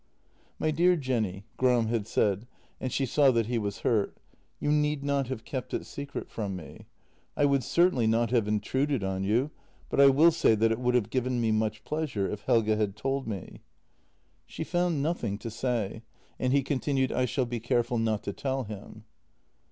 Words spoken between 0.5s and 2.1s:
"My dear Jenny," Gram had